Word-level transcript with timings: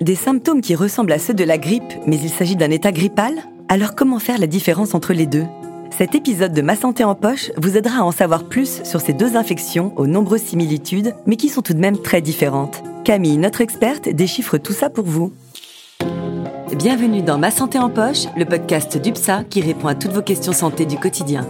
Des 0.00 0.14
symptômes 0.14 0.60
qui 0.60 0.74
ressemblent 0.74 1.12
à 1.12 1.18
ceux 1.18 1.34
de 1.34 1.44
la 1.44 1.58
grippe, 1.58 1.92
mais 2.06 2.18
il 2.18 2.30
s'agit 2.30 2.56
d'un 2.56 2.70
état 2.70 2.92
grippal? 2.92 3.34
Alors 3.68 3.94
comment 3.94 4.18
faire 4.18 4.38
la 4.38 4.46
différence 4.46 4.94
entre 4.94 5.12
les 5.12 5.26
deux? 5.26 5.44
Cet 5.90 6.14
épisode 6.14 6.52
de 6.54 6.62
Ma 6.62 6.74
santé 6.74 7.04
en 7.04 7.14
poche 7.14 7.52
vous 7.56 7.76
aidera 7.76 7.98
à 7.98 8.02
en 8.02 8.10
savoir 8.10 8.48
plus 8.48 8.82
sur 8.84 9.00
ces 9.00 9.12
deux 9.12 9.36
infections 9.36 9.92
aux 9.96 10.06
nombreuses 10.06 10.42
similitudes, 10.42 11.14
mais 11.26 11.36
qui 11.36 11.48
sont 11.48 11.62
tout 11.62 11.74
de 11.74 11.78
même 11.78 11.98
très 11.98 12.20
différentes. 12.20 12.82
Camille, 13.04 13.36
notre 13.36 13.60
experte, 13.60 14.08
déchiffre 14.08 14.58
tout 14.58 14.72
ça 14.72 14.90
pour 14.90 15.04
vous. 15.04 15.32
Bienvenue 16.76 17.22
dans 17.22 17.38
Ma 17.38 17.50
santé 17.50 17.78
en 17.78 17.90
poche, 17.90 18.24
le 18.36 18.46
podcast 18.46 18.96
d'UPSA 18.96 19.44
qui 19.44 19.60
répond 19.60 19.88
à 19.88 19.94
toutes 19.94 20.12
vos 20.12 20.22
questions 20.22 20.52
santé 20.52 20.86
du 20.86 20.96
quotidien. 20.96 21.46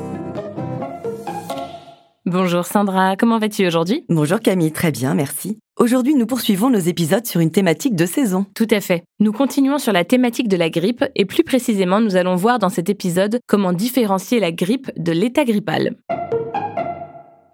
Bonjour 2.27 2.67
Sandra, 2.67 3.17
comment 3.17 3.39
vas-tu 3.39 3.67
aujourd'hui? 3.67 4.05
Bonjour 4.09 4.41
Camille, 4.41 4.73
très 4.73 4.91
bien, 4.91 5.15
merci. 5.15 5.62
Aujourd'hui, 5.79 6.15
nous 6.15 6.27
poursuivons 6.27 6.69
nos 6.69 6.79
épisodes 6.79 7.27
sur 7.27 7.41
une 7.41 7.51
thématique 7.51 7.97
de 7.97 8.05
saison. 8.05 8.45
Tout 8.55 8.69
à 8.71 8.83
fait. 8.83 9.05
Nous 9.21 9.33
continuons 9.33 9.79
sur 9.79 9.93
la 9.93 10.05
thématique 10.05 10.49
de 10.49 10.59
la 10.59 10.69
grippe 10.69 11.03
et 11.17 11.25
plus 11.25 11.45
précisément, 11.45 11.99
nous 11.99 12.15
allons 12.15 12.37
voir 12.37 12.59
dans 12.59 12.69
cet 12.69 12.91
épisode 12.91 13.41
comment 13.47 13.73
différencier 13.73 14.39
la 14.39 14.53
grippe 14.53 14.91
de 14.99 15.13
l'état 15.13 15.47
grippal. 15.47 15.97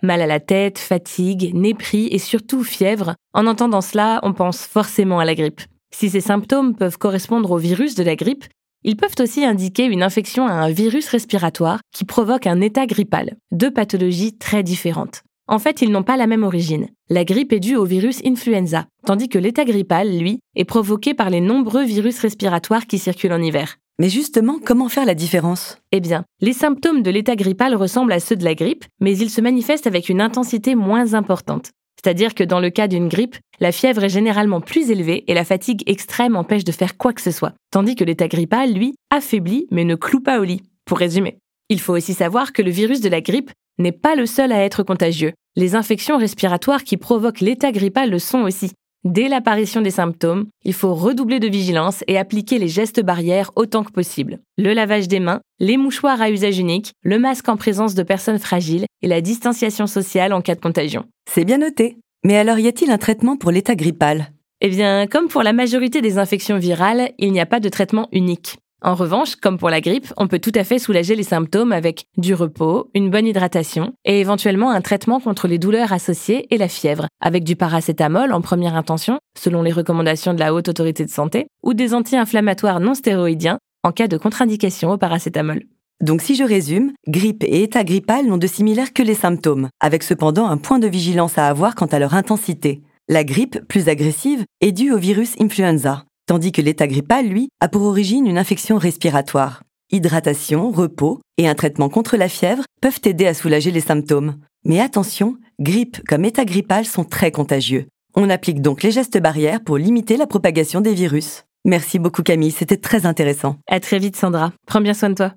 Mal 0.03 0.21
à 0.21 0.27
la 0.27 0.41
tête, 0.41 0.81
fatigue, 0.81 1.55
nez 1.55 1.75
pris 1.75 2.09
et 2.09 2.19
surtout 2.19 2.65
fièvre. 2.65 3.15
En 3.35 3.47
entendant 3.47 3.81
cela, 3.81 4.19
on 4.25 4.33
pense 4.33 4.67
forcément 4.67 5.21
à 5.21 5.25
la 5.25 5.37
grippe. 5.37 5.61
Si 5.95 6.11
ces 6.11 6.21
symptômes 6.21 6.75
peuvent 6.75 6.99
correspondre 6.99 7.53
au 7.53 7.57
virus 7.57 7.95
de 7.95 8.03
la 8.03 8.17
grippe, 8.17 8.47
ils 8.83 8.97
peuvent 8.97 9.17
aussi 9.21 9.45
indiquer 9.45 9.85
une 9.85 10.03
infection 10.03 10.47
à 10.47 10.53
un 10.53 10.71
virus 10.71 11.09
respiratoire 11.09 11.81
qui 11.93 12.05
provoque 12.05 12.49
un 12.49 12.61
état 12.61 12.87
grippal, 12.87 13.37
deux 13.53 13.73
pathologies 13.73 14.37
très 14.37 14.65
différentes. 14.65 15.23
En 15.51 15.59
fait, 15.59 15.81
ils 15.81 15.91
n'ont 15.91 16.03
pas 16.03 16.19
la 16.19 16.27
même 16.27 16.43
origine. 16.43 16.89
La 17.09 17.25
grippe 17.25 17.55
est 17.55 17.61
due 17.61 17.77
au 17.77 17.87
virus 17.87 18.21
influenza, 18.25 18.87
tandis 19.07 19.31
que 19.31 19.39
l'état 19.39 19.65
grippal, 19.65 20.19
lui, 20.19 20.41
est 20.55 20.67
provoqué 20.67 21.15
par 21.15 21.31
les 21.31 21.41
nombreux 21.41 21.85
virus 21.85 22.19
respiratoires 22.19 22.87
qui 22.87 22.99
circulent 22.99 23.33
en 23.33 23.43
hiver. 23.43 23.77
Mais 23.99 24.11
justement, 24.11 24.59
comment 24.63 24.91
faire 24.91 25.07
la 25.07 25.15
différence? 25.15 25.79
Eh 25.91 26.01
bien, 26.01 26.25
les 26.43 26.53
symptômes 26.53 27.03
de 27.03 27.11
l'état 27.11 27.35
grippal 27.35 27.75
ressemblent 27.75 28.13
à 28.13 28.21
ceux 28.21 28.37
de 28.37 28.45
la 28.45 28.55
grippe, 28.55 28.85
mais 29.01 29.17
ils 29.17 29.31
se 29.31 29.41
manifestent 29.41 29.87
avec 29.87 30.11
une 30.11 30.21
intensité 30.21 30.75
moins 30.75 31.15
importante. 31.15 31.71
C'est-à-dire 31.97 32.35
que 32.35 32.45
dans 32.45 32.61
le 32.61 32.71
cas 32.71 32.87
d'une 32.87 33.09
grippe, 33.09 33.37
la 33.59 33.73
fièvre 33.73 34.05
est 34.05 34.09
généralement 34.11 34.61
plus 34.61 34.91
élevée 34.91 35.25
et 35.29 35.35
la 35.35 35.45
fatigue 35.45 35.83
extrême 35.87 36.37
empêche 36.37 36.63
de 36.63 36.73
faire 36.73 36.97
quoi 36.99 37.15
que 37.15 37.23
ce 37.23 37.33
soit. 37.33 37.55
Tandis 37.73 37.97
que 37.97 38.05
l'état 38.05 38.29
grippal, 38.29 38.73
lui, 38.73 38.95
affaiblit 39.11 39.67
mais 39.71 39.85
ne 39.85 39.95
cloue 39.95 40.21
pas 40.21 40.41
au 40.41 40.45
lit. 40.45 40.63
Pour 40.85 40.99
résumer. 40.99 41.39
Il 41.71 41.81
faut 41.81 41.95
aussi 41.95 42.15
savoir 42.15 42.53
que 42.53 42.63
le 42.63 42.71
virus 42.71 43.01
de 43.01 43.09
la 43.09 43.21
grippe 43.21 43.51
n'est 43.79 43.93
pas 43.93 44.15
le 44.15 44.27
seul 44.27 44.53
à 44.53 44.65
être 44.65 44.83
contagieux. 44.83 45.33
Les 45.57 45.75
infections 45.75 46.19
respiratoires 46.19 46.85
qui 46.85 46.97
provoquent 46.97 47.41
l'état 47.41 47.73
grippal 47.73 48.11
le 48.11 48.19
sont 48.19 48.43
aussi. 48.43 48.73
Dès 49.05 49.29
l'apparition 49.29 49.81
des 49.81 49.93
symptômes, 49.93 50.47
il 50.65 50.73
faut 50.73 50.93
redoubler 50.93 51.39
de 51.39 51.49
vigilance 51.49 52.03
et 52.09 52.19
appliquer 52.19 52.59
les 52.59 52.69
gestes 52.69 53.01
barrières 53.01 53.53
autant 53.55 53.85
que 53.85 53.93
possible. 53.93 54.41
Le 54.57 54.73
lavage 54.73 55.07
des 55.07 55.21
mains, 55.21 55.41
les 55.61 55.77
mouchoirs 55.77 56.21
à 56.21 56.31
usage 56.31 56.59
unique, 56.59 56.93
le 57.03 57.19
masque 57.19 57.49
en 57.49 57.57
présence 57.57 57.95
de 57.95 58.03
personnes 58.03 58.41
fragiles 58.41 58.87
et 59.03 59.09
la 59.09 59.21
distanciation 59.21 59.87
sociale 59.87 60.33
en 60.33 60.43
cas 60.43 60.57
de 60.57 60.61
contagion. 60.61 61.05
C'est 61.31 61.45
bien 61.45 61.59
noté. 61.59 61.97
Mais 62.25 62.37
alors 62.37 62.59
y 62.59 62.67
a-t-il 62.67 62.91
un 62.91 62.99
traitement 62.99 63.37
pour 63.37 63.53
l'état 63.53 63.77
grippal? 63.77 64.33
Eh 64.61 64.69
bien, 64.69 65.07
comme 65.07 65.29
pour 65.29 65.45
la 65.45 65.53
majorité 65.53 66.01
des 66.01 66.19
infections 66.19 66.59
virales, 66.59 67.13
il 67.19 67.31
n'y 67.31 67.41
a 67.41 67.47
pas 67.47 67.61
de 67.61 67.69
traitement 67.69 68.09
unique. 68.11 68.57
En 68.81 68.95
revanche, 68.95 69.35
comme 69.35 69.59
pour 69.59 69.71
la 69.71 69.81
grippe, 69.81 70.13
on 70.17 70.29
peut 70.29 70.39
tout 70.39 70.53
à 70.55 70.63
fait 70.63 70.79
soulager 70.79 71.17
les 71.17 71.25
symptômes 71.25 71.73
avec 71.73 72.05
du 72.17 72.33
repos, 72.33 72.91
une 72.95 73.11
bonne 73.11 73.27
hydratation 73.27 73.93
et 74.05 74.21
éventuellement 74.21 74.71
un 74.71 74.81
traitement 74.81 75.19
contre 75.19 75.49
les 75.49 75.59
douleurs 75.59 75.93
associées 75.93 76.47
et 76.55 76.59
la 76.59 76.69
fièvre, 76.69 77.09
avec 77.21 77.43
du 77.43 77.57
paracétamol 77.57 78.33
en 78.33 78.41
première 78.41 78.77
intention, 78.77 79.19
selon 79.37 79.63
les 79.63 79.73
recommandations 79.73 80.33
de 80.33 80.39
la 80.39 80.55
Haute 80.55 80.69
Autorité 80.69 81.05
de 81.05 81.11
Santé, 81.11 81.49
ou 81.65 81.75
des 81.75 81.93
anti-inflammatoires 81.93 82.79
non 82.79 82.95
stéroïdiens 82.95 83.59
en 83.83 83.91
cas 83.91 84.07
de 84.07 84.17
contre-indication 84.17 84.93
au 84.93 84.97
paracétamol. 84.97 85.65
Donc 86.01 86.23
si 86.23 86.37
je 86.37 86.45
résume, 86.45 86.93
grippe 87.09 87.43
et 87.43 87.65
état 87.65 87.83
grippal 87.83 88.27
n'ont 88.27 88.37
de 88.37 88.47
similaire 88.47 88.93
que 88.93 89.03
les 89.03 89.15
symptômes, 89.15 89.71
avec 89.81 90.05
cependant 90.05 90.47
un 90.47 90.57
point 90.57 90.79
de 90.79 90.87
vigilance 90.87 91.37
à 91.37 91.49
avoir 91.49 91.75
quant 91.75 91.87
à 91.87 91.99
leur 91.99 92.15
intensité. 92.15 92.83
La 93.09 93.25
grippe, 93.25 93.59
plus 93.67 93.89
agressive, 93.89 94.45
est 94.61 94.71
due 94.71 94.93
au 94.93 94.99
virus 94.99 95.35
influenza, 95.41 96.05
tandis 96.29 96.53
que 96.53 96.63
l'état 96.63 96.87
grippal, 96.87 97.27
lui, 97.27 97.49
a 97.61 97.69
pour 97.69 97.83
origine 97.83 98.27
une 98.27 98.39
infection 98.39 98.79
respiratoire. 98.79 99.63
Hydratation, 99.91 100.71
repos 100.71 101.21
et 101.39 101.49
un 101.49 101.55
traitement 101.55 101.89
contre 101.89 102.17
la 102.17 102.29
fièvre 102.29 102.65
peuvent 102.81 103.01
aider 103.05 103.27
à 103.27 103.35
soulager 103.35 103.71
les 103.71 103.81
symptômes. 103.81 104.37
Mais 104.65 104.81
attention, 104.81 105.37
grippe 105.59 106.07
comme 106.07 106.27
état 106.27 106.45
grippal 106.45 106.85
sont 106.85 107.05
très 107.05 107.33
contagieux. 107.33 107.87
On 108.15 108.29
applique 108.29 108.61
donc 108.61 108.83
les 108.83 108.91
gestes 108.91 109.19
barrières 109.19 109.63
pour 109.65 109.79
limiter 109.79 110.17
la 110.17 110.27
propagation 110.27 110.81
des 110.81 110.93
virus. 110.93 111.45
Merci 111.65 111.99
beaucoup 111.99 112.23
Camille, 112.23 112.51
c'était 112.51 112.77
très 112.77 113.07
intéressant. 113.07 113.57
À 113.67 113.81
très 113.81 113.99
vite 113.99 114.17
Sandra. 114.17 114.53
Prends 114.67 114.81
bien 114.81 114.95
soin 114.95 115.11
de 115.11 115.15
toi. 115.15 115.33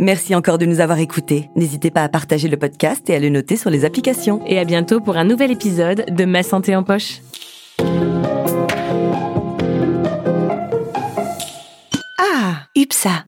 Merci 0.00 0.34
encore 0.34 0.58
de 0.58 0.66
nous 0.66 0.80
avoir 0.80 0.98
écoutés. 0.98 1.48
N'hésitez 1.54 1.90
pas 1.90 2.02
à 2.02 2.08
partager 2.08 2.48
le 2.48 2.56
podcast 2.56 3.08
et 3.10 3.14
à 3.14 3.20
le 3.20 3.28
noter 3.28 3.56
sur 3.56 3.70
les 3.70 3.84
applications. 3.84 4.42
Et 4.46 4.58
à 4.58 4.64
bientôt 4.64 5.00
pour 5.00 5.16
un 5.16 5.24
nouvel 5.24 5.50
épisode 5.50 6.06
de 6.08 6.24
Ma 6.24 6.42
santé 6.42 6.74
en 6.74 6.82
poche. 6.82 7.20
UPSA 13.00 13.24